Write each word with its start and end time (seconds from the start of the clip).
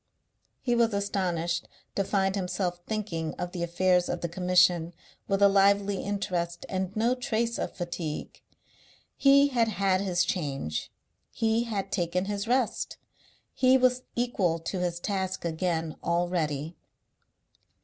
He 0.63 0.73
was 0.73 0.95
astonished 0.95 1.67
to 1.93 2.03
find 2.03 2.33
himself 2.35 2.79
thinking 2.87 3.35
of 3.35 3.51
the 3.51 3.61
affairs 3.61 4.09
of 4.09 4.21
the 4.21 4.27
Commission 4.29 4.95
with 5.27 5.43
a 5.43 5.47
lively 5.47 5.97
interest 5.97 6.65
and 6.69 6.95
no 6.95 7.13
trace 7.13 7.59
of 7.59 7.75
fatigue. 7.75 8.41
He 9.15 9.49
had 9.49 9.67
had 9.67 10.01
his 10.01 10.25
change; 10.25 10.91
he 11.31 11.65
had 11.65 11.91
taken 11.91 12.25
his 12.25 12.47
rest; 12.47 12.97
he 13.53 13.77
was 13.77 14.01
equal 14.15 14.57
to 14.73 14.79
his 14.79 14.99
task 14.99 15.45
again 15.45 15.95
already. 16.03 16.75